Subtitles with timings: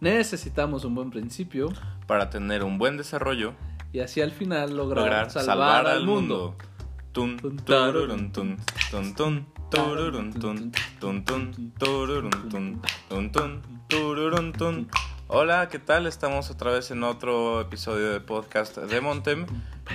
[0.00, 1.72] Necesitamos un buen principio
[2.06, 3.54] para tener un buen desarrollo
[3.92, 6.54] y así al final lograr, lograr salvar, al mundo.
[15.26, 16.06] Hola, ¿qué tal?
[16.06, 19.46] Estamos otra vez en otro episodio de podcast de Montem,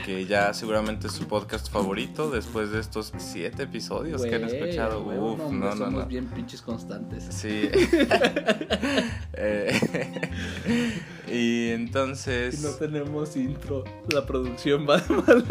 [0.05, 5.01] que ya seguramente es su podcast favorito después de estos siete episodios que han escuchado.
[5.01, 6.05] Uf, hombre, no, no, somos no.
[6.07, 7.25] bien pinches constantes.
[7.29, 7.69] Sí.
[9.35, 9.71] Eh,
[11.27, 12.77] y Y no entonces...
[12.77, 13.83] tenemos intro.
[14.13, 15.43] La producción va mal.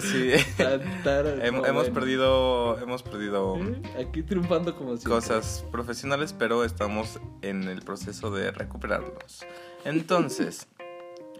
[0.00, 0.30] Sí.
[0.58, 3.58] Hem- hemos perdido hemos perdido
[4.00, 5.10] Aquí triunfando como siempre.
[5.12, 9.44] cosas profesionales pero estamos en el proceso de recuperarlos
[9.84, 10.66] entonces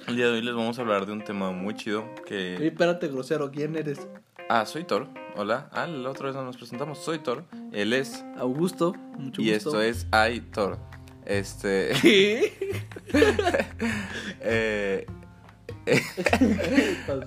[0.07, 2.67] el día de hoy les vamos a hablar de un tema muy chido Ey, que
[2.67, 3.51] espérate, grosero.
[3.51, 4.07] ¿Quién eres?
[4.49, 8.25] ah soy Thor hola ah la otra vez no nos presentamos soy Thor él es
[8.39, 8.93] Augusto.
[9.19, 9.81] Mucho y gusto.
[9.81, 10.79] esto es I Thor
[11.25, 12.53] este ¿Qué?
[14.41, 15.07] eh,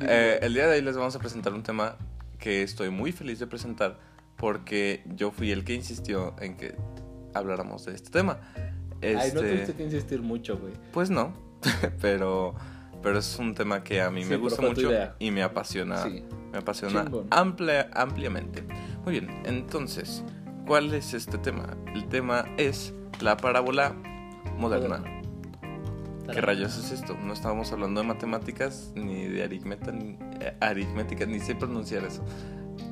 [0.01, 1.95] Eh, el día de hoy les vamos a presentar un tema
[2.39, 3.97] que estoy muy feliz de presentar
[4.35, 6.75] porque yo fui el que insistió en que
[7.33, 8.39] habláramos de este tema.
[9.01, 10.73] Ay, no Este, tuviste que insistir mucho, güey.
[10.91, 11.31] Pues no,
[12.01, 12.55] pero,
[13.01, 16.23] pero es un tema que a mí Sí, me gusta mucho y me apasiona, Sí.
[16.51, 18.63] me apasiona amplia, ampliamente.
[19.03, 20.23] Muy bien, entonces,
[20.65, 21.75] ¿cuál es este tema?
[21.93, 23.95] El tema es la parábola
[24.57, 25.03] moderna.
[26.31, 27.17] ¿Qué rayos es esto?
[27.23, 32.23] No estábamos hablando de matemáticas, ni de aritmética, ni, eh, aritmética, ni sé pronunciar eso.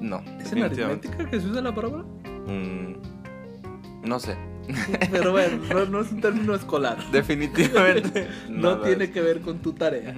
[0.01, 2.03] No, ¿Es en aritmética que se usa la parábola?
[2.47, 2.95] Mm,
[4.07, 4.35] no sé.
[5.11, 6.97] Pero bueno, no, no es un término escolar.
[7.11, 8.27] Definitivamente.
[8.49, 10.13] No tiene que ver con tu tarea.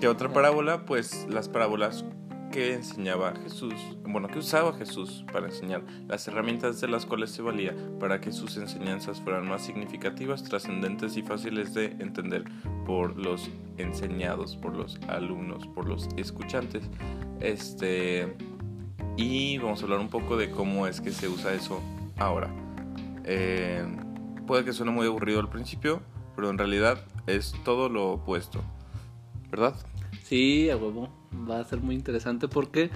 [0.00, 0.86] ¿Qué otra parábola?
[0.86, 2.04] Pues las parábolas
[2.50, 7.42] que enseñaba Jesús, bueno, que usaba Jesús para enseñar, las herramientas de las cuales se
[7.42, 12.44] valía para que sus enseñanzas fueran más significativas, trascendentes y fáciles de entender
[12.86, 16.82] por los enseñados, por los alumnos, por los escuchantes.
[17.40, 18.34] Este
[19.16, 21.80] y vamos a hablar un poco de cómo es que se usa eso
[22.18, 22.50] ahora.
[23.32, 23.86] Eh,
[24.44, 26.02] puede que suene muy aburrido al principio,
[26.34, 28.60] pero en realidad es todo lo opuesto,
[29.52, 29.76] ¿verdad?
[30.24, 31.08] Sí, a huevo.
[31.48, 32.90] Va a ser muy interesante porque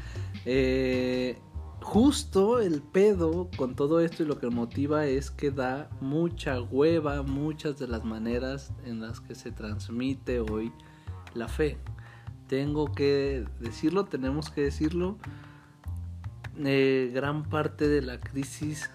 [0.44, 1.38] eh,
[1.80, 7.22] justo el pedo con todo esto y lo que motiva es que da mucha hueva
[7.22, 10.72] muchas de las maneras en las que se transmite hoy
[11.34, 11.78] la fe.
[12.48, 15.16] Tengo que decirlo, tenemos que decirlo.
[16.58, 18.90] eh, gran parte de la crisis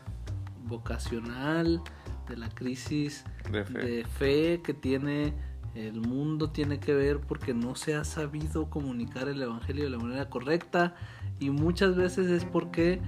[0.63, 1.81] vocacional,
[2.27, 3.79] de la crisis De fe.
[3.79, 5.33] de fe que tiene
[5.75, 9.97] el mundo tiene que ver porque no se ha sabido comunicar el evangelio de la
[9.99, 10.95] manera correcta
[11.39, 12.99] y muchas veces es porque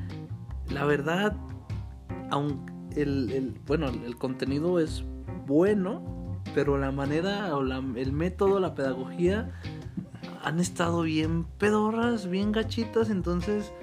[0.69, 1.35] la verdad
[2.29, 5.03] aunque el, el- bueno el contenido es
[5.47, 9.51] bueno pero la manera o la- el método la pedagogía
[10.44, 13.73] han estado bien pedorras bien gachitas entonces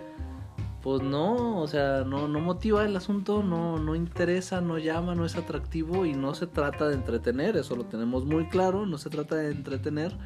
[0.82, 5.24] pues no, o sea, no, no motiva el asunto, no, no interesa, no llama, no
[5.24, 9.10] es atractivo y no se trata de entretener, eso lo tenemos muy claro, no se
[9.10, 10.16] trata de entretener,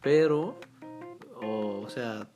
[0.00, 0.58] pero,
[1.42, 2.28] o, sea,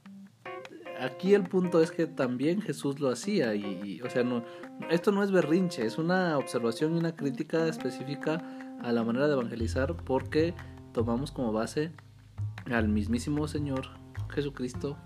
[1.01, 4.45] aquí el punto es que también Jesús lo hacía y, o sea, no,
[4.91, 8.43] esto no es berrinche, es una observación y una crítica específica
[8.83, 10.55] a la manera de evangelizar porque
[10.93, 11.93] tomamos como base
[12.71, 13.91] al mismísimo Señor
[14.29, 14.97] Jesucristo.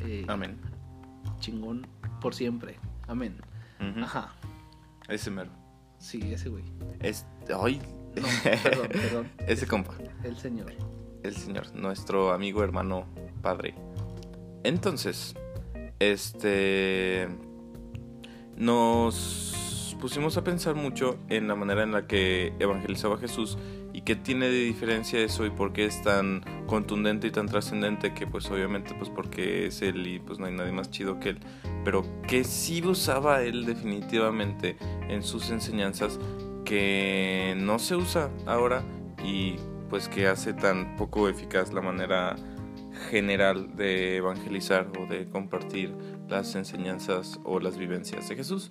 [0.00, 0.73] eh, Amén.
[1.44, 1.86] Chingón
[2.20, 2.76] por siempre.
[3.06, 3.36] Amén.
[3.80, 4.00] Ujú.
[4.04, 4.32] Ajá.
[5.08, 5.50] Ese mero.
[5.98, 6.64] Sí, ese güey.
[7.00, 7.80] Es, ay,
[8.16, 8.22] No,
[8.62, 9.30] perdón, perdón.
[9.46, 9.94] ese compa.
[10.22, 10.72] El señor.
[11.22, 13.06] el Señor, nuestro amigo, hermano,
[13.42, 13.74] padre.
[14.62, 15.34] Entonces,
[15.98, 17.28] este.
[18.56, 23.58] Nos pusimos a pensar mucho en la manera en la que evangelizaba Jesús
[23.94, 28.12] y qué tiene de diferencia eso y por qué es tan contundente y tan trascendente
[28.12, 31.30] que pues obviamente pues porque es él y pues no hay nadie más chido que
[31.30, 31.38] él
[31.84, 34.76] pero que sí usaba él definitivamente
[35.08, 36.18] en sus enseñanzas
[36.64, 38.84] que no se usa ahora
[39.24, 39.56] y
[39.88, 42.36] pues que hace tan poco eficaz la manera
[43.10, 45.94] general de evangelizar o de compartir
[46.28, 48.68] las enseñanzas o las vivencias de Jesús.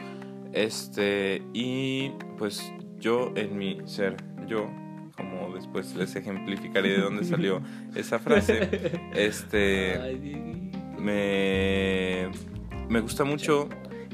[0.54, 4.18] Este, y pues yo en mi ser,
[4.48, 4.70] yo,
[5.16, 7.62] como después les ejemplificaré de dónde salió
[7.96, 10.00] esa frase, este,
[10.98, 12.30] me,
[12.90, 13.70] me gusta mucho,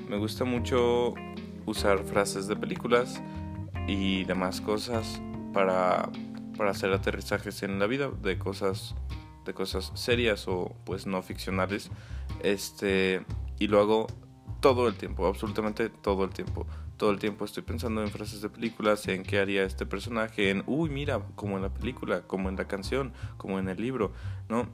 [0.10, 1.14] me gusta mucho
[1.66, 3.22] usar frases de películas
[3.88, 5.22] y demás cosas
[5.54, 6.10] para,
[6.58, 8.96] para hacer aterrizajes en la vida de cosas
[9.46, 11.90] de cosas serias o pues no ficcionales.
[12.44, 13.26] Este
[13.58, 14.08] y lo hago
[14.60, 16.68] todo el tiempo absolutamente todo el tiempo
[17.00, 20.64] todo el tiempo estoy pensando en frases de películas, en qué haría este personaje, en,
[20.68, 24.12] uy, mira, como en la película, como en la canción, como en el libro,
[24.50, 24.68] ¿no?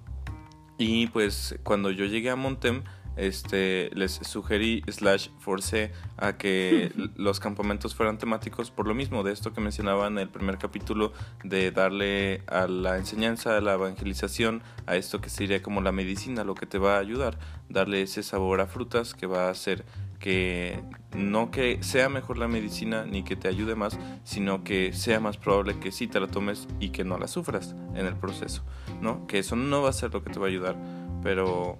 [0.77, 2.83] Y pues cuando yo llegué a Montem,
[3.15, 9.31] este, les sugerí slash forcé a que los campamentos fueran temáticos por lo mismo de
[9.31, 11.13] esto que mencionaba en el primer capítulo
[11.43, 16.43] de darle a la enseñanza, a la evangelización, a esto que sería como la medicina,
[16.43, 17.37] lo que te va a ayudar,
[17.69, 19.85] darle ese sabor a frutas que va a hacer
[20.19, 20.83] que
[21.15, 25.37] no que sea mejor la medicina ni que te ayude más, sino que sea más
[25.37, 28.63] probable que sí te la tomes y que no la sufras en el proceso,
[29.01, 29.27] ¿no?
[29.27, 30.75] Que eso no va a ser lo que te va a ayudar,
[31.23, 31.77] pero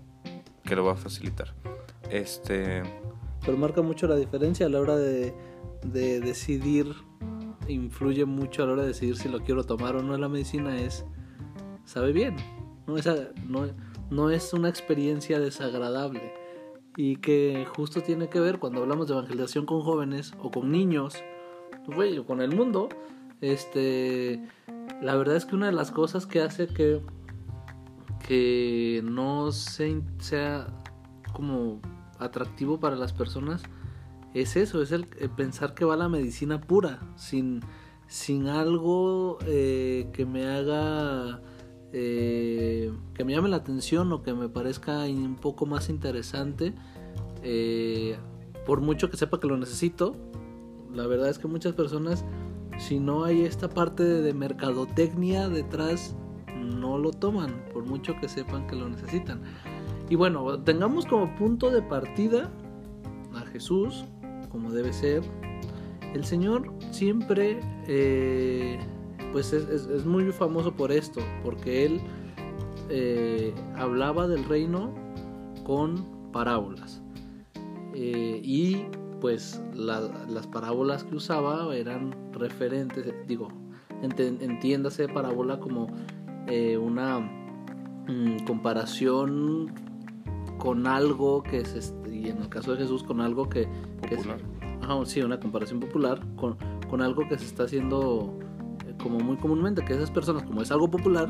[0.63, 1.53] que lo va a facilitar.
[2.09, 2.83] Este.
[3.45, 5.33] Pero marca mucho la diferencia a la hora de,
[5.83, 6.95] de decidir,
[7.67, 10.79] influye mucho a la hora de decidir si lo quiero tomar o no la medicina,
[10.79, 11.05] es.
[11.85, 12.35] sabe bien.
[12.87, 12.95] No,
[13.47, 13.67] no,
[14.09, 16.44] no es una experiencia desagradable.
[16.95, 21.15] Y que justo tiene que ver cuando hablamos de evangelización con jóvenes o con niños,
[21.88, 22.89] o con el mundo.
[23.42, 24.42] Este.
[25.01, 27.01] La verdad es que una de las cosas que hace que
[28.27, 30.68] que no sea
[31.33, 31.80] como
[32.18, 33.62] atractivo para las personas
[34.33, 35.06] es eso, es el,
[35.36, 37.62] pensar que va la medicina pura, sin,
[38.07, 41.42] sin algo eh, que me haga,
[41.97, 46.74] eh, que me llame la atención o que me parezca un poco más interesante,
[47.42, 48.18] eh,
[48.65, 50.13] por mucho que sepa que lo necesito.
[50.94, 52.25] La verdad es que muchas personas,
[52.77, 56.18] si no hay esta parte de mercadotecnia detrás,
[56.62, 59.42] no lo toman, por mucho que sepan que lo necesitan.
[60.09, 62.51] Y bueno, tengamos como punto de partida
[63.33, 64.03] a Jesús,
[64.50, 65.24] como debe ser.
[66.13, 68.80] El Señor siempre, eh,
[69.35, 71.99] pues es, muy famoso por esto, porque Él
[72.87, 74.93] eh, hablaba del reino
[75.65, 77.03] con parábolas.
[77.93, 78.85] Eh, y
[79.19, 83.49] pues las parábolas que usaba eran referentes, digo,
[84.01, 85.87] entiéndase parábola como
[86.47, 87.19] eh, una
[88.07, 89.69] mm, comparación
[90.59, 93.67] con algo que es, y en el caso de Jesús, con algo que,
[94.07, 94.25] que es,
[95.03, 96.55] sí, una comparación popular con,
[96.89, 98.39] con algo que se está haciendo
[99.06, 101.30] como muy comúnmente, que esas personas, como es algo popular,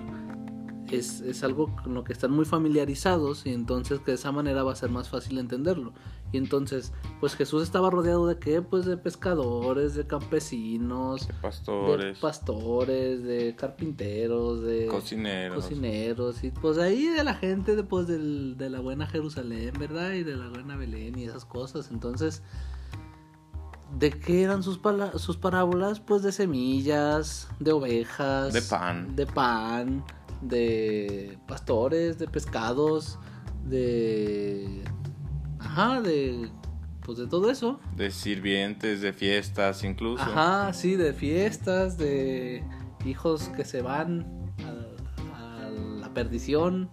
[0.89, 4.63] es, es, algo con lo que están muy familiarizados y entonces que de esa manera
[4.63, 5.91] va a ser más fácil entenderlo.
[6.31, 8.61] Y entonces, pues Jesús estaba rodeado de qué?
[8.61, 15.65] Pues de pescadores, de campesinos, de pastores, de, pastores, de carpinteros, de cocineros.
[15.65, 20.13] cocineros y pues ahí de la gente de, pues, del, de la buena Jerusalén, ¿verdad?
[20.13, 21.91] Y de la buena Belén y esas cosas.
[21.91, 22.41] Entonces,
[23.97, 24.79] ¿De qué eran sus,
[25.17, 25.99] sus parábolas?
[25.99, 30.03] Pues de semillas, de ovejas, de pan, de pan,
[30.41, 33.17] de pastores, de pescados,
[33.63, 34.83] de...
[35.59, 36.49] Ajá, de...
[37.05, 37.79] Pues de todo eso.
[37.95, 40.23] De sirvientes, de fiestas incluso.
[40.23, 42.63] Ajá, sí, de fiestas, de
[43.05, 44.25] hijos que se van
[44.65, 46.89] a, a la perdición.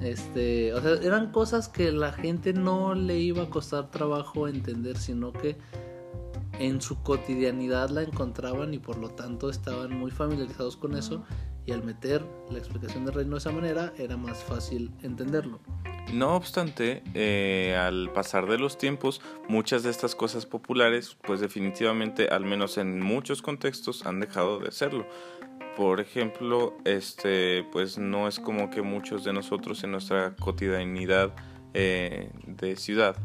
[0.00, 4.98] Este, o sea, eran cosas que la gente no le iba a costar trabajo entender,
[4.98, 5.56] sino que
[6.58, 11.24] en su cotidianidad la encontraban y por lo tanto estaban muy familiarizados con eso
[11.66, 15.60] y al meter la explicación del reino de esa manera era más fácil entenderlo.
[16.12, 22.28] No obstante, eh, al pasar de los tiempos, muchas de estas cosas populares, pues definitivamente,
[22.28, 25.06] al menos en muchos contextos, han dejado de serlo.
[25.76, 31.34] Por ejemplo, este, pues no es como que muchos de nosotros en nuestra cotidianidad
[31.74, 33.16] eh, de ciudad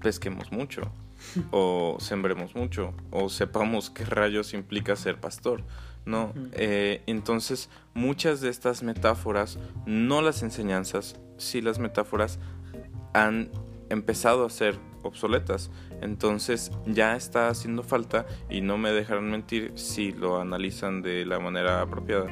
[0.00, 0.90] pesquemos mucho,
[1.50, 5.62] o sembremos mucho, o sepamos qué rayos implica ser pastor.
[6.04, 6.32] ¿no?
[6.52, 12.38] Eh, entonces, muchas de estas metáforas, no las enseñanzas, sí las metáforas
[13.14, 13.50] han
[13.88, 15.70] empezado a ser obsoletas.
[16.00, 21.38] Entonces ya está haciendo falta y no me dejarán mentir si lo analizan de la
[21.38, 22.26] manera apropiada.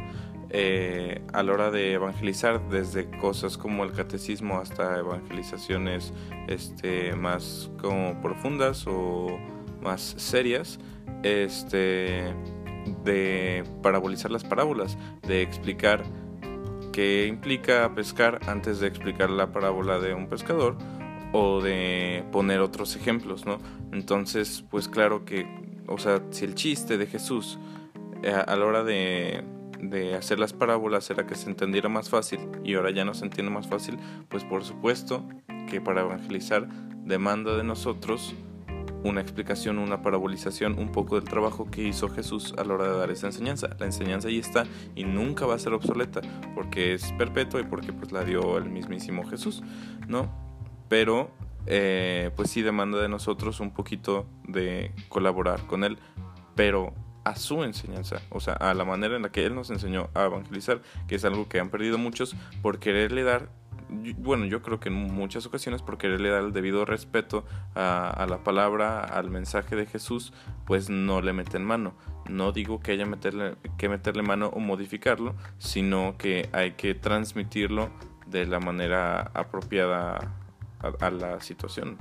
[0.53, 6.13] Eh, a la hora de evangelizar desde cosas como el catecismo hasta evangelizaciones
[6.49, 9.39] este, más como profundas o
[9.81, 10.81] más serias
[11.23, 12.35] este
[13.05, 16.03] de parabolizar las parábolas, de explicar
[16.93, 20.77] qué implica pescar antes de explicar la parábola de un pescador
[21.33, 23.59] o de poner otros ejemplos, ¿no?
[23.93, 25.47] Entonces, pues claro que,
[25.87, 27.59] o sea, si el chiste de Jesús
[28.23, 29.45] eh, a la hora de,
[29.83, 33.25] de hacer las parábolas era que se entendiera más fácil y ahora ya no se
[33.25, 35.27] entiende más fácil, pues por supuesto
[35.69, 36.69] que para evangelizar
[37.05, 38.35] demanda de nosotros
[39.03, 42.99] una explicación, una parabolización, un poco del trabajo que hizo Jesús a la hora de
[42.99, 43.71] dar esa enseñanza.
[43.79, 46.21] La enseñanza ahí está y nunca va a ser obsoleta
[46.55, 49.63] porque es perpetua y porque pues la dio el mismísimo Jesús,
[50.07, 50.31] ¿no?
[50.89, 51.31] Pero
[51.67, 55.99] eh, pues sí demanda de nosotros un poquito de colaborar con él,
[56.55, 56.93] pero
[57.25, 60.25] a su enseñanza, o sea, a la manera en la que él nos enseñó a
[60.25, 63.49] evangelizar, que es algo que han perdido muchos por quererle dar
[64.19, 68.43] bueno, yo creo que en muchas ocasiones por quererle dar el debido respeto a, la
[68.45, 70.33] palabra, al mensaje de Jesús,
[70.67, 71.95] pues no le meten mano.
[72.29, 77.91] No digo que haya meterle, que meterle mano o modificarlo, sino que hay que transmitirlo
[78.27, 80.35] de la manera apropiada
[81.01, 81.97] a, la situación.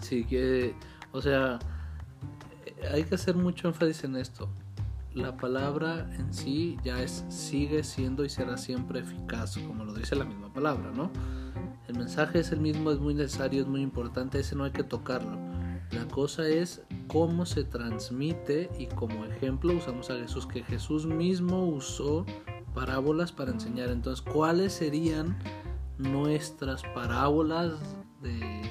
[0.00, 0.74] Sí, que,
[1.12, 1.58] o sea,
[2.92, 4.48] hay que hacer mucho énfasis en esto.
[5.14, 10.16] La palabra en sí ya es, sigue siendo y será siempre eficaz, como lo dice
[10.16, 11.10] la misma palabra, ¿no?
[11.86, 14.82] El mensaje es el mismo, es muy necesario, es muy importante, ese no hay que
[14.82, 15.38] tocarlo.
[15.92, 21.64] La cosa es cómo se transmite y como ejemplo usamos a Jesús, que Jesús mismo
[21.68, 22.26] usó
[22.74, 23.90] parábolas para enseñar.
[23.90, 25.38] Entonces, ¿cuáles serían
[25.98, 28.62] nuestras parábolas de,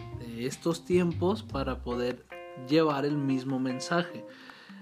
[0.45, 2.25] estos tiempos para poder
[2.67, 4.25] llevar el mismo mensaje?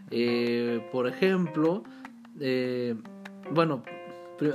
[0.10, 1.84] Eh, por ejemplo,
[2.40, 2.96] eh,
[3.52, 3.84] bueno,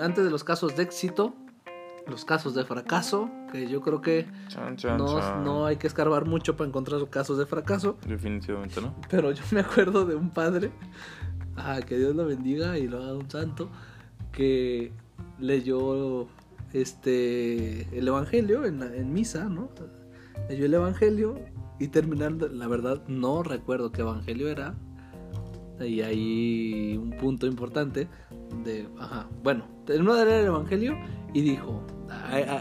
[0.00, 1.34] antes de los casos de éxito,
[2.06, 4.26] los casos de fracaso, que yo creo que
[4.96, 7.96] no, no, hay que escarbar mucho para encontrar casos de fracaso.
[8.06, 8.94] Definitivamente no.
[9.10, 10.70] Pero yo me acuerdo de un padre,
[11.56, 13.70] ah, que Dios lo bendiga y lo haga un santo,
[14.30, 14.92] que
[15.38, 16.28] leyó
[16.72, 19.70] este el evangelio en, en misa, ¿no?
[20.48, 21.36] Leyó el evangelio
[21.78, 24.74] y terminando, la verdad no recuerdo qué evangelio era.
[25.78, 28.08] Y hay un punto importante
[28.64, 28.88] de,
[29.42, 30.96] bueno, terminó de leer el evangelio
[31.34, 31.82] y dijo,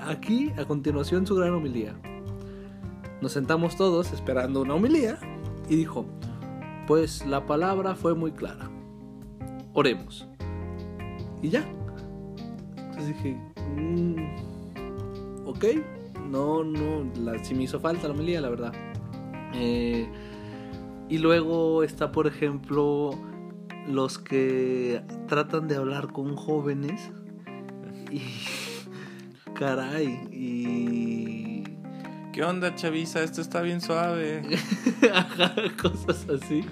[0.08, 1.96] aquí a continuación su gran homilía.
[3.22, 5.18] Nos sentamos todos esperando una homilía
[5.70, 6.06] y dijo,
[6.88, 8.70] pues la palabra fue muy clara.
[9.74, 10.28] Oremos.
[11.42, 11.66] Y ya.
[12.78, 13.38] Entonces dije,
[13.78, 15.66] mm, ok,
[16.30, 18.74] no, no, la, si me hizo falta la homilía, la verdad.
[19.56, 20.08] Eh,
[21.10, 23.12] y luego está, por ejemplo,
[23.88, 27.12] los que tratan de hablar con jóvenes
[28.12, 28.22] y
[29.54, 31.64] caray y
[32.36, 33.24] ¿Qué onda, chaviza?
[33.24, 34.42] Esto está bien suave.
[35.82, 36.66] cosas así.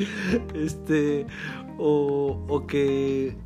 [0.54, 1.26] Este
[1.78, 3.38] o, o que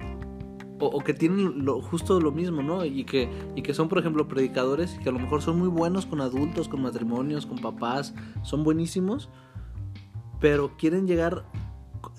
[0.79, 2.85] o, que tienen lo, justo lo mismo, ¿no?
[2.85, 5.67] Y que, y que son, por ejemplo, predicadores y que a lo mejor son muy
[5.67, 9.29] buenos con adultos, con matrimonios, con papás, son buenísimos,
[10.39, 11.45] pero quieren llegar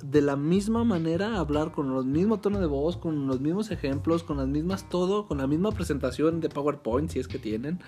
[0.02, 3.70] de la misma manera a hablar con los mismos tono de voz, con los mismos
[3.70, 7.80] ejemplos, con las mismas todo, con la misma presentación de PowerPoint, si es que tienen,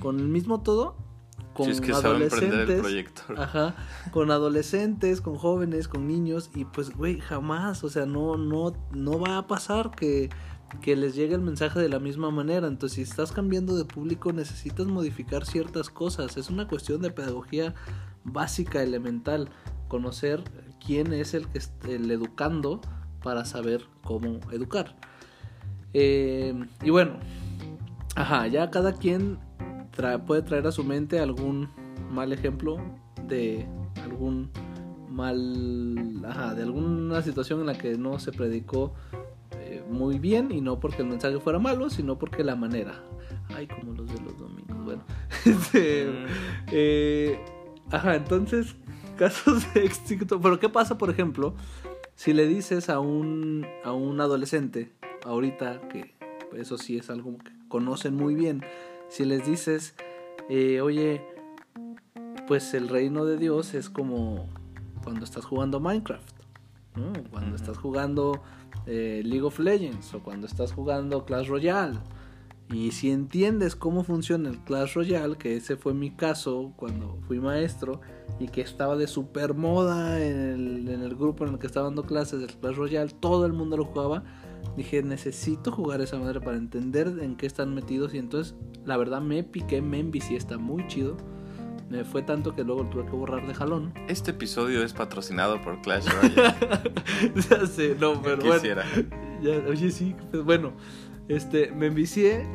[0.00, 0.96] con el mismo todo,
[1.58, 3.40] con es que adolescentes, el proyector.
[3.40, 3.74] Ajá,
[4.12, 9.18] con adolescentes, con jóvenes, con niños y pues güey, jamás, o sea, no no no
[9.18, 10.30] va a pasar que
[10.80, 12.68] que les llegue el mensaje de la misma manera.
[12.68, 16.36] Entonces, si estás cambiando de público, necesitas modificar ciertas cosas.
[16.36, 17.74] Es una cuestión de pedagogía
[18.22, 19.48] básica, elemental.
[19.88, 20.44] Conocer
[20.84, 22.82] quién es el que el educando
[23.22, 24.94] para saber cómo educar.
[25.94, 27.18] Eh, y bueno,
[28.14, 29.38] ajá, ya cada quien
[30.26, 31.68] puede traer a su mente algún
[32.10, 32.78] mal ejemplo
[33.26, 33.66] de
[34.02, 34.50] algún
[35.10, 38.94] mal, ajá, de alguna situación en la que no se predicó
[39.52, 43.02] eh, muy bien y no porque el mensaje fuera malo, sino porque la manera.
[43.54, 44.84] Ay, como los de los domingos.
[44.84, 45.02] Bueno,
[45.44, 46.26] este, mm.
[46.70, 47.40] eh,
[47.90, 48.76] ajá, entonces
[49.16, 50.40] casos de éxito.
[50.40, 51.54] Pero ¿qué pasa, por ejemplo,
[52.14, 54.92] si le dices a un, a un adolescente,
[55.24, 56.14] ahorita, que
[56.56, 58.62] eso sí es algo que conocen muy bien,
[59.08, 59.94] si les dices,
[60.48, 61.22] eh, oye,
[62.46, 64.48] pues el reino de Dios es como
[65.02, 66.34] cuando estás jugando Minecraft,
[66.96, 67.12] ¿no?
[67.30, 68.42] cuando estás jugando
[68.86, 71.98] eh, League of Legends o cuando estás jugando Clash Royale
[72.70, 77.40] y si entiendes cómo funciona el Clash Royale, que ese fue mi caso cuando fui
[77.40, 78.00] maestro
[78.38, 81.86] y que estaba de super moda en el, en el grupo en el que estaba
[81.86, 84.24] dando clases del Clash Royale, todo el mundo lo jugaba.
[84.76, 88.14] Dije, necesito jugar esa madre para entender en qué están metidos.
[88.14, 88.54] Y entonces,
[88.84, 91.16] la verdad, me piqué, me envicié, está muy chido.
[91.88, 93.94] Me fue tanto que luego tuve que borrar de jalón.
[94.08, 96.54] Este episodio es patrocinado por Clash Royale.
[97.48, 98.82] ya sé, no, pero bueno.
[99.40, 100.72] Ya, oye, sí, pues bueno
[101.28, 102.46] este, me envicié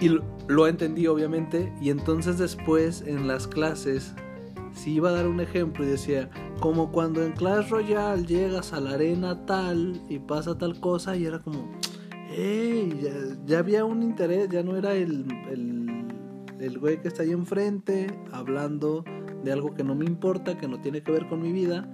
[0.00, 0.10] y
[0.48, 4.14] lo, entendí obviamente y entonces después en las clases
[4.78, 6.30] si iba a dar un ejemplo y decía
[6.60, 11.24] como cuando en Clash Royale llegas a la arena tal y pasa tal cosa y
[11.24, 11.68] era como
[12.30, 13.00] hey,
[13.44, 16.06] ya, había un interés, ya no era el, el,
[16.60, 19.04] el güey que está ahí enfrente hablando
[19.42, 21.88] de algo que no me importa, que no tiene que ver con mi vida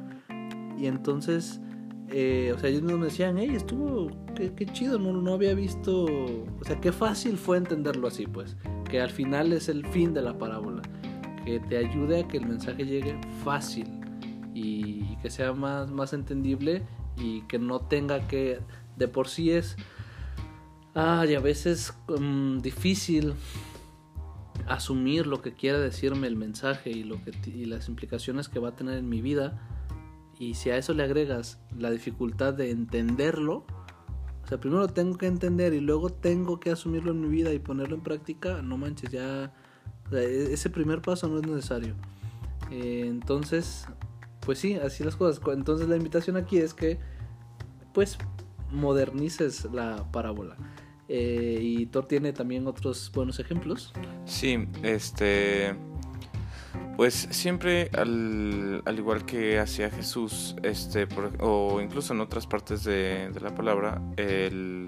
[0.77, 1.61] y entonces
[2.09, 6.65] eh, o sea, ellos me decían, hey, estuvo, qué, chido, no, no había visto, o
[6.65, 8.57] sea, qué fácil fue entenderlo así, pues,
[8.89, 10.83] que al final es el fin de la parábola.
[11.45, 13.87] Que te ayude a que el mensaje llegue fácil
[14.55, 16.83] y, que sea más, más entendible
[17.17, 18.61] y que no tenga que,
[18.97, 19.77] de por sí es,
[20.95, 23.35] ay, a veces mm, difícil
[24.67, 28.71] asumir lo que quiera decirme el mensaje y, lo que, y las implicaciones que va
[28.71, 29.61] a tener en mi vida.
[30.39, 33.65] Y si a eso le agregas la dificultad de entenderlo,
[34.43, 37.59] o sea, primero tengo que entender y luego tengo que asumirlo en mi vida y
[37.59, 39.55] ponerlo en práctica, no manches, ya
[40.13, 41.95] e, ese primer paso no es necesario.
[42.71, 43.87] Eh, entonces,
[44.41, 45.43] pues sí, así las cosas.
[45.53, 46.99] Entonces la invitación aquí es que,
[47.93, 48.19] pues,
[48.71, 50.57] modernices la parábola.
[51.09, 53.93] Eh, y Thor tiene también otros buenos ejemplos.
[54.25, 55.75] Sí, este...
[56.97, 61.09] Pues siempre, al, al igual que hacía Jesús, este,
[61.41, 64.87] o incluso en otras partes de, de la palabra, el,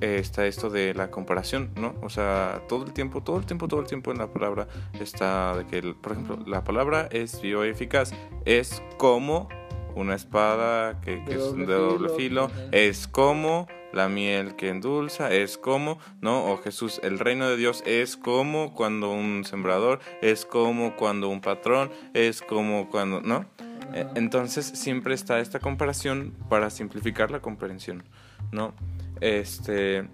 [0.00, 1.94] está esto de la comparación, ¿no?
[2.02, 5.56] O sea, todo el tiempo, todo el tiempo, todo el tiempo en la palabra está
[5.56, 8.12] de que, por ejemplo, la palabra es bioeficaz,
[8.44, 9.48] es como
[9.94, 15.98] una espada que, es de doble filo, es como la miel que endulza, es como,
[16.20, 16.52] ¿no?
[16.52, 21.40] O Jesús, el reino de Dios es como cuando un sembrador, es como cuando un
[21.40, 23.46] patrón, es como cuando, ¿no?
[23.94, 28.02] E, entonces siempre está esta comparación para simplificar la comprensión,
[28.50, 28.74] ¿no?
[29.24, 30.06] Este,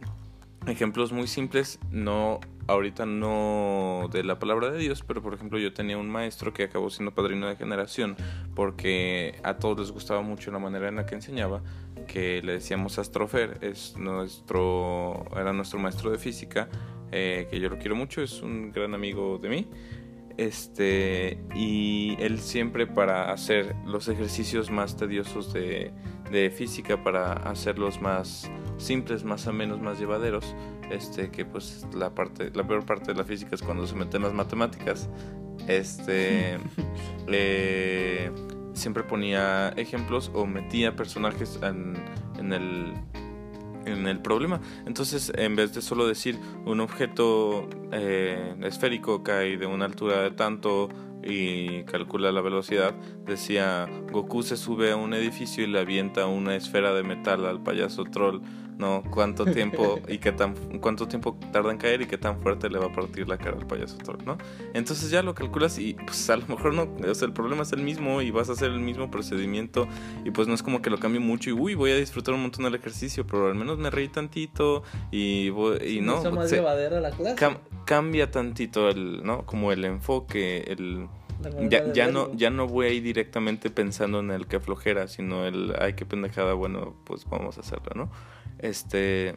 [0.69, 2.39] ejemplos muy simples, no
[2.69, 6.63] ahorita no de la palabra de Dios, pero por ejemplo yo tenía un maestro que
[6.63, 8.15] acabó siendo padrino de generación
[8.55, 11.61] porque a todos les gustaba mucho la manera en la que enseñaba,
[12.07, 16.69] que le decíamos Astrofer, es nuestro, era nuestro maestro de física,
[17.11, 19.67] eh, que yo lo quiero mucho, es un gran amigo de mí.
[20.41, 25.93] Este, y él siempre para hacer los ejercicios más tediosos de,
[26.33, 30.57] de física, para hacerlos más simples, más o menos más llevaderos,
[30.91, 34.23] este, que pues la parte, la peor parte de la física es cuando se meten
[34.23, 35.11] las matemáticas,
[35.69, 36.57] este,
[37.29, 38.31] eh,
[38.73, 42.03] siempre ponía ejemplos o metía personajes en,
[42.39, 42.95] en el
[43.91, 44.61] en el problema.
[44.87, 50.31] Entonces, en vez de solo decir un objeto eh, esférico cae de una altura de
[50.31, 50.89] tanto
[51.23, 52.95] y calcula la velocidad,
[53.27, 57.63] decía Goku se sube a un edificio y le avienta una esfera de metal al
[57.63, 58.41] payaso troll
[58.81, 59.05] ¿no?
[59.11, 62.79] Cuánto tiempo y qué tan cuánto tiempo tarda en caer y qué tan fuerte le
[62.79, 64.39] va a partir la cara al payaso Thor, ¿no?
[64.75, 67.73] Entonces ya lo calculas y pues a lo mejor no, o sea, el problema es
[67.73, 69.87] el mismo y vas a hacer el mismo procedimiento
[70.25, 72.43] y pues no es como que lo cambie mucho y uy, voy a disfrutar un
[72.43, 77.59] montón del ejercicio, pero al menos me reí tantito y, y no, más la clase.
[77.85, 79.45] cambia tantito el, ¿no?
[79.45, 81.07] Como el enfoque, el
[81.69, 85.47] ya, ya no, ya no voy a ir directamente pensando en el que flojera, sino
[85.47, 88.11] el ay que pendejada, bueno, pues vamos a hacerlo, ¿no?
[88.63, 89.37] Este.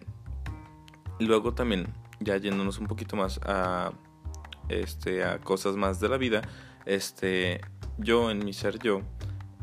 [1.19, 3.93] Luego también, ya yéndonos un poquito más a.
[4.69, 5.23] Este.
[5.23, 6.41] a cosas más de la vida.
[6.85, 7.61] Este.
[7.97, 9.01] Yo, en mi ser yo.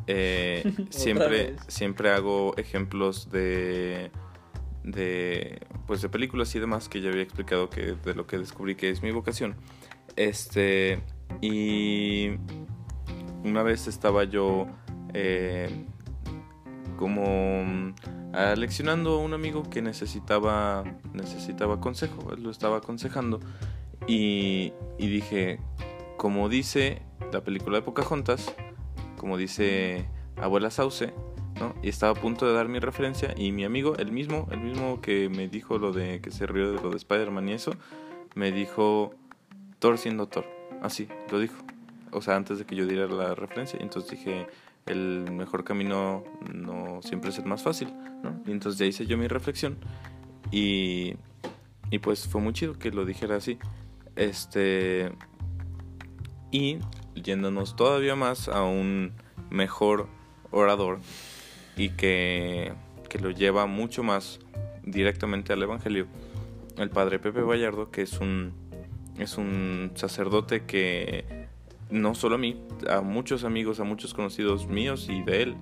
[0.07, 1.57] Eh, siempre.
[1.69, 4.11] Siempre hago ejemplos de.
[4.85, 5.61] de.
[5.87, 8.91] pues de películas y demás que ya había explicado que de lo que descubrí que
[8.91, 9.57] es mi vocación.
[10.17, 11.03] Este.
[11.41, 12.31] Y
[13.45, 14.67] una vez estaba yo
[15.15, 15.87] eh,
[17.01, 17.95] como
[18.57, 20.85] leccionando a un amigo que necesitaba,
[21.15, 23.41] necesitaba consejo, lo estaba aconsejando
[24.07, 25.61] y, y dije,
[26.19, 27.01] como dice
[27.33, 28.55] la película de Pocahontas,
[29.17, 30.05] como dice
[30.37, 31.15] Abuela Sauce,
[31.59, 31.75] ¿no?
[31.83, 35.01] Y estaba a punto de dar mi referencia y mi amigo, el mismo, el mismo
[35.01, 37.73] que me dijo lo de que se rió de lo de Spider-Man y eso,
[38.35, 39.15] me dijo
[39.79, 40.45] Thor siendo Thor.
[40.83, 41.57] Así, lo dijo.
[42.13, 43.79] O sea, antes de que yo diera la referencia.
[43.81, 44.47] Entonces dije,
[44.91, 47.93] el mejor camino no siempre es el más fácil.
[48.47, 49.79] Y entonces ya hice yo mi reflexión
[50.51, 51.15] y,
[51.91, 53.59] y pues fue muy chido que lo dijera así.
[54.17, 55.13] Este,
[56.51, 56.79] y
[57.15, 59.13] yéndonos todavía más a un
[59.51, 60.09] mejor
[60.51, 61.01] orador
[61.77, 62.73] y que,
[63.09, 64.41] que lo lleva mucho más
[64.83, 66.07] directamente al Evangelio,
[66.77, 68.53] el padre Pepe Vallardo, que es un,
[69.19, 71.40] es un sacerdote que
[71.91, 75.57] no solo a mí, a muchos amigos, a muchos conocidos míos y de él,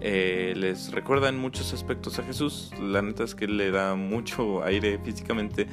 [0.00, 2.70] eh, les recuerda en muchos aspectos a Jesús.
[2.80, 5.66] La neta es que le da mucho aire físicamente,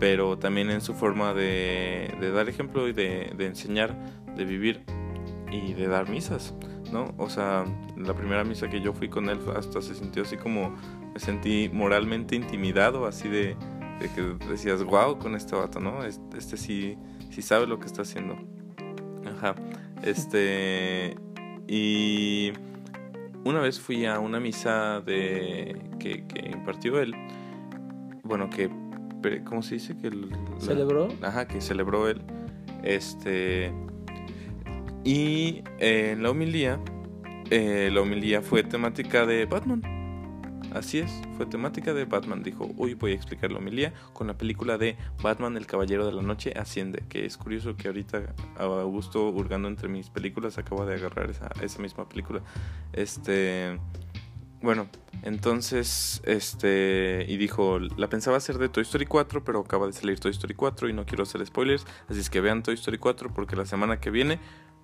[0.00, 3.96] pero también en su forma de, dar ejemplo y de, enseñar,
[4.36, 4.82] de vivir
[5.50, 6.54] y de dar misas,
[6.92, 7.14] ¿no?
[7.18, 7.64] O sea,
[7.96, 10.74] la primera misa que yo fui con él hasta se sintió así como,
[11.12, 13.56] me sentí moralmente intimidado, así de,
[14.14, 16.04] que decías, wow, con este vato, ¿no?
[16.04, 16.96] Este, este sí,
[17.30, 18.36] sí sabe lo que está haciendo.
[19.36, 19.54] Ajá.
[20.02, 21.16] Este.
[21.66, 22.52] Y.
[23.44, 25.80] Una vez fui a una misa de.
[25.98, 27.14] que, que impartió él.
[28.22, 28.70] Bueno, que.
[29.44, 29.96] ¿Cómo se dice?
[29.96, 30.10] Que
[30.58, 31.08] ¿Celebró?
[31.22, 32.20] Ajá, que celebró él.
[32.82, 33.72] Este.
[35.04, 36.78] Y eh, en la homilía,
[37.50, 39.82] eh, la homilía fue temática de Batman.
[40.74, 42.42] Así es, fue temática de Batman.
[42.42, 46.12] Dijo, hoy voy a explicar la homilía con la película de Batman, el Caballero de
[46.12, 47.04] la Noche Asciende.
[47.08, 52.08] Que es curioso que ahorita Augusto, hurgando entre mis películas, acaba de agarrar esa, misma
[52.08, 52.42] película.
[52.92, 53.78] Este...
[54.60, 54.88] Bueno,
[55.22, 60.18] entonces, este, y dijo, la pensaba hacer de Toy Story 4, pero acaba de salir
[60.18, 63.32] Toy Story 4 y no quiero hacer spoilers, así es que vean Toy Story 4
[63.32, 64.40] porque la semana que viene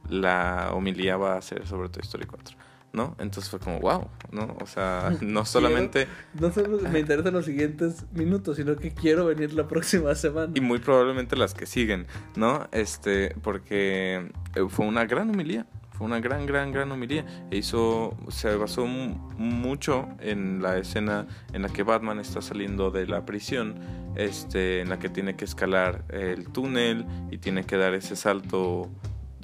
[0.08, 2.56] la homilía va a ser sobre Toy Story 4.
[2.94, 3.16] ¿No?
[3.18, 4.56] Entonces fue como, wow, ¿no?
[4.60, 6.06] O sea, no solamente...
[6.40, 10.52] no solo me interesan los siguientes minutos, sino que quiero venir la próxima semana.
[10.54, 12.68] Y muy probablemente las que siguen, ¿no?
[12.72, 17.24] Este, porque eh, fue una gran homilía, fue una gran, gran, gran homilía.
[17.50, 23.06] E hizo, se basó mucho en la escena en la que Batman está saliendo de
[23.06, 23.74] la prisión,
[24.16, 28.90] este, en la que tiene que escalar el túnel y tiene que dar ese salto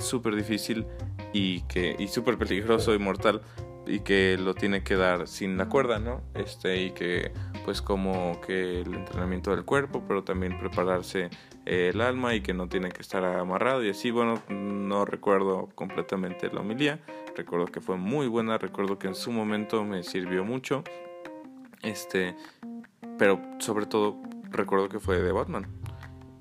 [0.00, 0.86] súper difícil
[1.32, 3.40] y que y súper peligroso y mortal
[3.86, 6.22] y que lo tiene que dar sin la cuerda, ¿no?
[6.34, 7.32] Este y que
[7.64, 11.30] pues como que el entrenamiento del cuerpo, pero también prepararse
[11.66, 15.68] eh, el alma y que no tiene que estar amarrado y así, bueno, no recuerdo
[15.74, 17.00] completamente la homilía,
[17.36, 20.84] recuerdo que fue muy buena, recuerdo que en su momento me sirvió mucho.
[21.82, 22.36] Este,
[23.18, 24.18] pero sobre todo
[24.50, 25.79] recuerdo que fue de Batman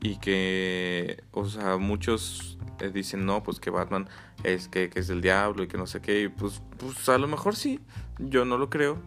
[0.02, 4.08] y que o sea, muchos eh, dicen, no, pues que Batman
[4.44, 6.24] es que, es el diablo y que no sé qué.
[6.24, 7.80] Y pues, pues a lo mejor sí,
[8.18, 8.98] yo no lo creo.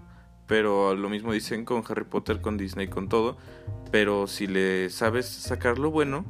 [0.46, 3.36] Pero lo mismo dicen con Harry Potter, con Disney, con todo.
[3.90, 6.24] Pero si le sabes sacar lo bueno,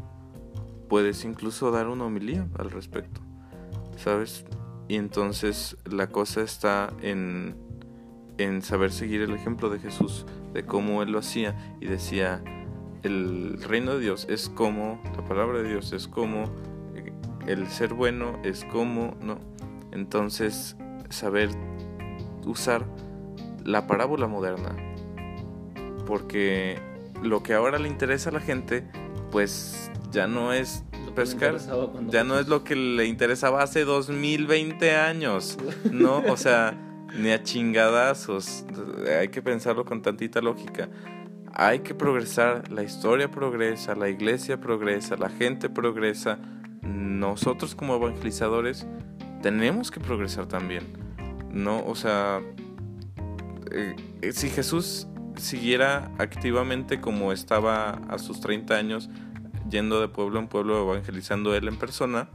[0.89, 3.21] puedes incluso dar una homilía al respecto.
[3.97, 4.45] ¿Sabes?
[4.89, 7.57] Y entonces la cosa está en,
[8.39, 12.43] en saber seguir el ejemplo de Jesús, de cómo él lo hacía y decía,
[13.03, 16.45] el reino de Dios es como, la palabra de Dios es como
[17.47, 19.39] el ser bueno es como, ¿no?
[19.91, 20.77] Entonces,
[21.11, 21.51] saber
[22.47, 22.87] usar
[23.65, 24.77] la parábola moderna.
[26.07, 26.79] Porque
[27.23, 28.87] lo que ahora le interesa a la gente,
[29.31, 30.85] pues ya no es
[31.15, 31.59] pescar,
[32.09, 35.59] ya no es lo que le interesaba hace 2020 años,
[35.93, 36.23] ¿no?
[36.29, 36.75] O sea,
[37.17, 38.65] ni a chingadazos.
[39.21, 40.89] Hay que pensarlo con tantita lógica.
[41.55, 46.39] Hay que progresar, la historia progresa, la iglesia progresa, la gente progresa,
[46.83, 48.87] nosotros como evangelizadores
[49.43, 50.85] tenemos que progresar también.
[51.53, 52.41] No, o sea,
[53.71, 59.11] eh, si Jesús siguiera activamente como estaba a sus 30 años,
[59.69, 62.29] yendo de pueblo en pueblo evangelizando él en persona,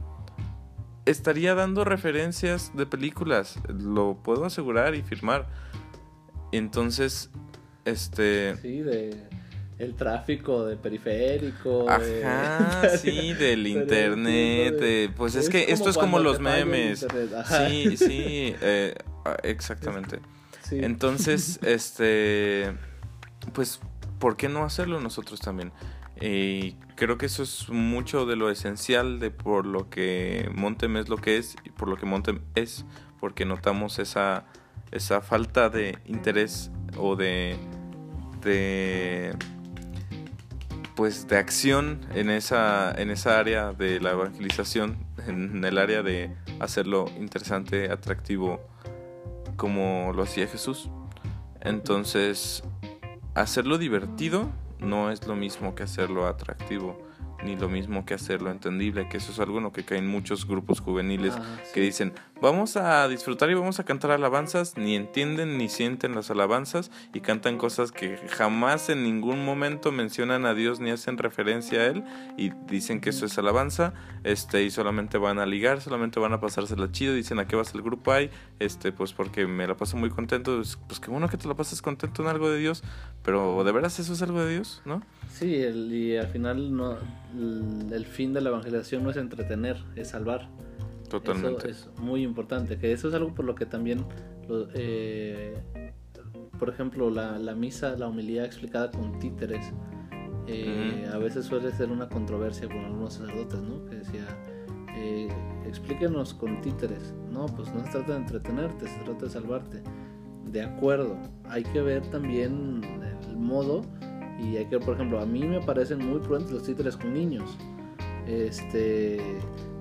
[1.06, 5.48] estaría dando referencias de películas, lo puedo asegurar y firmar.
[6.52, 7.30] Entonces,
[7.88, 8.56] este...
[8.56, 9.28] Sí, de
[9.78, 11.88] el tráfico de periférico.
[11.88, 15.12] Ajá, sí, del internet.
[15.16, 17.06] pues es, que esto es como los memes.
[17.46, 20.20] Sí, sí, eh, ah, exactamente.
[20.70, 22.74] Entonces, este,
[23.52, 23.80] pues,
[24.18, 25.72] ¿por qué no hacerlo nosotros también?
[26.20, 31.08] Y creo que eso es mucho de lo esencial de por lo que Montem es
[31.08, 32.84] lo que es y por lo que Montem es,
[33.20, 34.44] porque notamos esa,
[34.90, 37.56] esa falta de interés o de,
[38.40, 39.34] de
[40.94, 44.96] pues de acción en esa, en esa área de la evangelización,
[45.28, 48.60] en el área de hacerlo interesante, atractivo,
[49.56, 50.90] como lo hacía Jesús.
[51.60, 52.64] Entonces,
[53.34, 57.07] hacerlo divertido no es lo mismo que hacerlo atractivo
[57.44, 60.46] ni lo mismo que hacerlo entendible, que eso es algo en lo que caen muchos
[60.46, 65.58] grupos juveniles ah, que dicen, vamos a disfrutar y vamos a cantar alabanzas, ni entienden
[65.58, 70.80] ni sienten las alabanzas y cantan cosas que jamás en ningún momento mencionan a Dios
[70.80, 72.04] ni hacen referencia a Él
[72.36, 76.40] y dicen que eso es alabanza, este, y solamente van a ligar, solamente van a
[76.40, 79.96] pasársela chido, dicen a qué vas el grupo ahí, este, pues porque me la paso
[79.96, 82.82] muy contento, pues, pues qué bueno que te la pases contento en algo de Dios,
[83.22, 85.02] pero de veras eso es algo de Dios, ¿no?
[85.30, 86.96] Sí, y al final no,
[87.34, 90.48] el, fin de la evangelización no es entretener, es salvar.
[91.08, 91.70] Totalmente.
[91.70, 94.04] Eso es muy importante, que eso es algo por lo que también,
[94.74, 95.56] eh,
[96.58, 99.72] por ejemplo, la, la, misa, la humildad explicada con títeres,
[100.46, 103.84] eh, a veces suele ser una controversia con algunos sacerdotes, ¿no?
[103.84, 104.26] Que decía,
[104.96, 105.28] eh,
[105.66, 107.14] explíquenos con títeres.
[107.30, 109.82] No, pues no se trata de entretenerte, se trata de salvarte.
[110.46, 112.80] De acuerdo, hay que ver también
[113.28, 113.82] el modo
[114.38, 117.56] y hay que, por ejemplo, a mí me parecen muy prudentes los títeres con niños.
[118.26, 119.18] Este,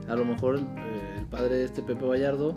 [0.07, 2.55] a lo mejor el, padre de este Pepe Vallardo,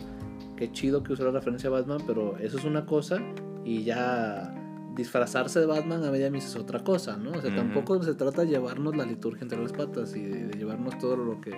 [0.55, 3.21] qué chido que usó la referencia a Batman, pero eso es una cosa
[3.65, 4.55] y ya
[4.95, 7.31] disfrazarse de Batman a media misa es otra cosa, ¿no?
[7.31, 10.97] O sea, tampoco se trata de llevarnos la liturgia entre las patas y de, llevarnos
[10.99, 11.51] todo lo que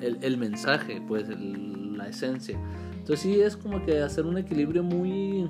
[0.00, 2.58] el, el mensaje, pues el, la esencia.
[2.92, 5.48] Entonces sí es como que hacer un equilibrio muy,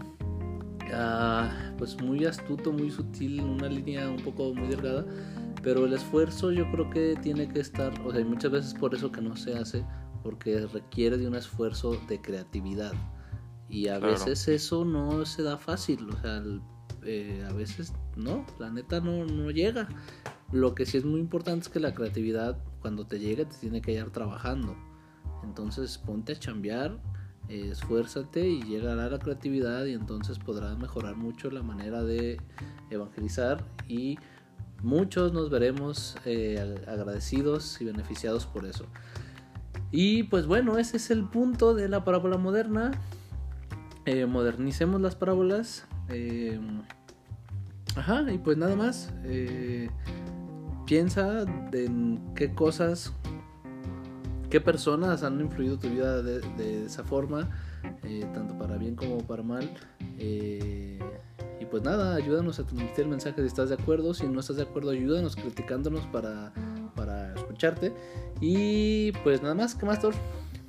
[0.94, 5.04] ah, pues muy astuto, muy sutil, una línea un poco muy delgada.
[5.62, 9.11] Pero el esfuerzo yo creo que tiene que estar, o sea, muchas veces por eso
[9.11, 9.85] que no se hace,
[10.22, 12.92] porque requiere de un esfuerzo de creatividad.
[13.68, 16.42] Y a veces eso no se da fácil, o sea,
[17.04, 19.88] eh, a veces no, la neta no, no llega.
[20.52, 23.80] Lo que sí es muy importante es que la creatividad cuando te llegue te tiene
[23.80, 24.76] que ir trabajando.
[25.42, 27.00] Entonces ponte a chambear,
[27.48, 32.40] esfuérzate y llegará la creatividad y entonces podrás mejorar mucho la manera de
[32.90, 34.18] evangelizar y
[34.83, 38.87] muchos nos veremos eh, agradecidos y beneficiados por eso.
[39.90, 42.92] Y pues bueno, ese es el punto de la parábola moderna.
[44.07, 45.87] Eh, modernicemos las parábolas.
[46.09, 46.61] Eh,
[47.96, 49.12] ajá, y pues nada más.
[50.87, 53.14] Piensa en qué cosas,
[54.55, 57.51] qué personas han influido tu vida de, esa forma,
[58.33, 59.69] tanto para bien como para mal.
[60.17, 64.14] y pues nada, ayúdanos a transmitir el mensaje si estás de acuerdo.
[64.14, 66.53] Si no estás de acuerdo, ayúdanos criticándonos para,
[66.95, 67.93] para escucharte.
[68.40, 70.14] Y pues nada más, ¿qué más, Thor?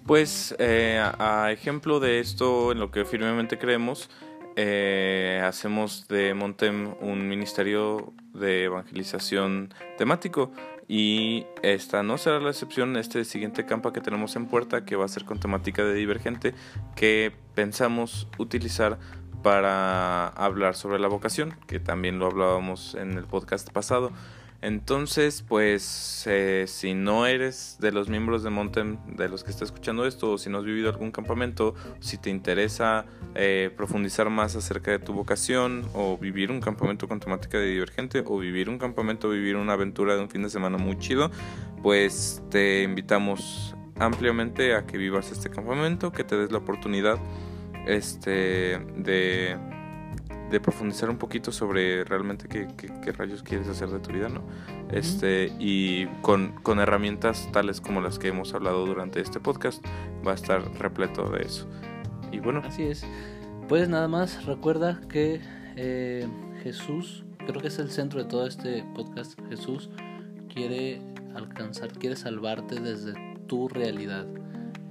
[0.08, 4.10] Pues eh, a, ejemplo de esto, en lo que firmemente creemos,
[4.56, 10.52] eh, hacemos de Montem un ministerio de evangelización temático
[10.88, 15.06] y esta no será la excepción, este siguiente campo que tenemos en puerta, que va
[15.06, 16.54] a ser con temática de divergente,
[16.96, 19.00] que pensamos utilizar
[19.42, 24.12] para hablar sobre la vocación, que también lo hablábamos en el podcast pasado.
[24.66, 29.64] Entonces, pues, eh, si no eres de los miembros de Montem, de los que está
[29.64, 34.56] escuchando esto, o si no has vivido algún campamento, si te interesa eh, profundizar más
[34.56, 38.80] acerca de tu vocación, o vivir un campamento con temática de divergente, o vivir un
[38.80, 41.30] campamento, vivir una aventura de un fin de semana muy chido,
[41.84, 47.20] pues te invitamos ampliamente a que vivas este campamento, que te des la oportunidad
[47.86, 49.60] este, de
[50.50, 54.44] de profundizar un poquito sobre realmente qué, qué, rayos quieres hacer de tu vida, ¿no?
[54.92, 59.84] Este, y con, con, herramientas tales como las que hemos hablado durante este podcast,
[60.26, 61.68] va a estar repleto de eso.
[62.32, 62.62] Y bueno.
[62.64, 63.06] Así es.
[63.68, 65.42] Pues nada más, recuerda que
[65.76, 66.28] eh,
[66.62, 69.90] Jesús, creo que es el centro de todo este podcast, Jesús
[70.54, 71.02] quiere
[71.36, 73.14] alcanzar, quiere salvarte desde
[73.48, 74.26] tu realidad.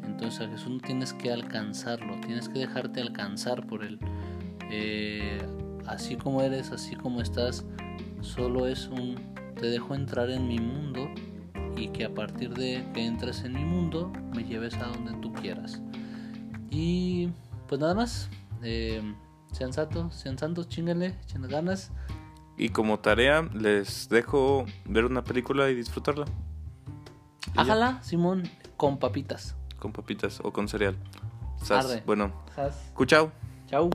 [0.05, 3.99] Entonces a Jesús no tienes que alcanzarlo, tienes que dejarte alcanzar por él.
[4.71, 5.39] Eh,
[5.87, 7.65] así como eres, así como estás,
[8.21, 11.09] solo es un te dejo entrar en mi mundo
[11.77, 15.33] y que a partir de que entres en mi mundo me lleves a donde tú
[15.33, 15.81] quieras.
[16.71, 17.29] Y
[17.69, 18.29] pues nada más,
[18.63, 19.15] eh,
[19.53, 21.93] sean santos, sean santos, chingale, echen ganas.
[22.57, 26.27] Y como tarea les dejo ver una película y disfrutarla.
[27.57, 28.45] Hágala, Simón,
[28.77, 29.57] con papitas.
[29.79, 30.97] Con papitas o con cereal.
[31.63, 32.33] Sas, bueno.
[33.07, 33.33] Chao.
[33.67, 33.91] Chao.